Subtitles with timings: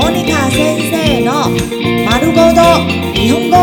[0.00, 1.32] モニカ先生の
[2.08, 2.58] 「まるごと
[3.14, 3.54] 日本語」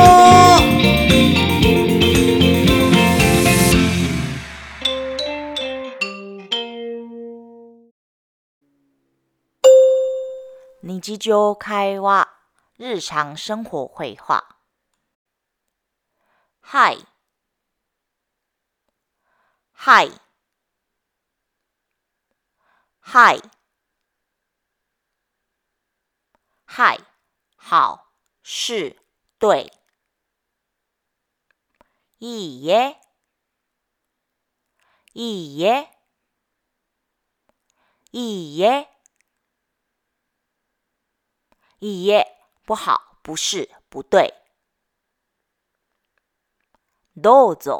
[10.83, 12.27] 日常会話
[12.79, 14.43] 日常生活会話
[16.59, 17.07] はい
[19.73, 20.11] はい
[22.99, 23.41] はい
[26.77, 26.97] 态、
[27.55, 28.11] 好，
[28.43, 28.99] 是
[29.39, 29.71] 对。
[32.17, 32.99] 一耶，
[35.13, 35.89] 一耶，
[38.11, 38.89] 一耶，
[41.79, 44.33] 一耶，不好，不是，不对。
[47.23, 47.71] 豆子，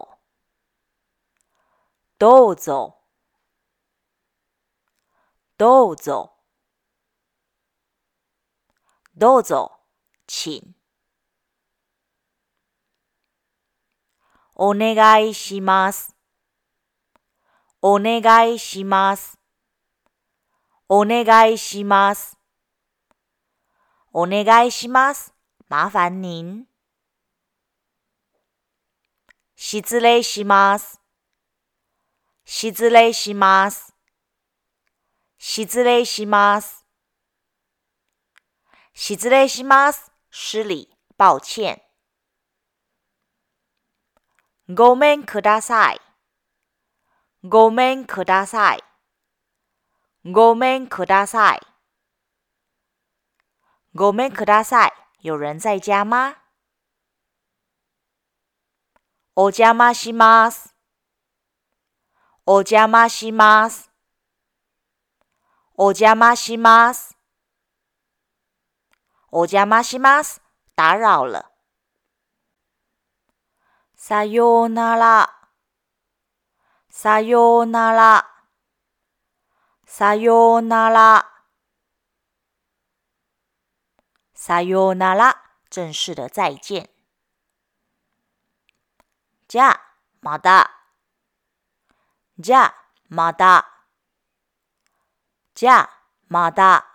[2.18, 2.72] 豆子，
[5.58, 6.35] 豆子。
[9.18, 9.72] どうぞ、
[10.28, 10.62] ち
[14.54, 16.14] お願いします。
[17.82, 19.40] お願いします。
[20.90, 22.38] お願いします。
[24.12, 25.34] お願いします。
[25.70, 26.66] 麻烦您。
[29.56, 31.00] 失礼します。
[32.44, 33.96] 失礼します。
[35.40, 36.85] 失礼します。
[38.96, 39.46] 失礼，
[40.32, 41.82] 失礼，抱歉。
[44.70, 46.02] ごめんください。
[47.44, 48.84] ごめんください。
[50.32, 51.62] ごめんください。
[53.94, 54.92] ごめんください。
[55.20, 56.38] 有人在家吗？
[59.36, 60.74] お邪魔します。
[62.46, 63.92] お邪魔します。
[65.76, 67.15] お邪魔します。
[69.32, 70.40] おじゃまします。
[70.76, 71.50] 打扰了。
[73.96, 75.30] さようなら。
[76.90, 78.26] さようなら。
[79.86, 81.26] さようなら。
[84.36, 85.42] さようなら。
[85.72, 86.88] 正式的再见。
[89.48, 89.76] じゃ、
[90.22, 90.70] また。
[92.38, 92.74] じゃ、
[93.10, 93.66] また。
[95.56, 95.90] じゃ、
[96.30, 96.95] また。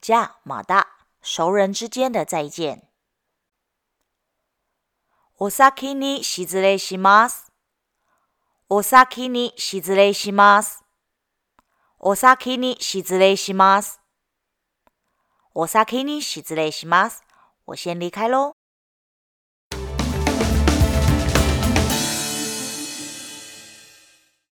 [0.00, 0.86] 驾马达，
[1.22, 2.84] 熟人之间的再见。
[5.38, 7.50] お先に失礼します。
[8.68, 10.84] お先に失礼します。
[11.98, 14.00] お先に失礼します。
[15.54, 17.22] お先に失礼します。
[17.66, 18.57] 我先离开喽。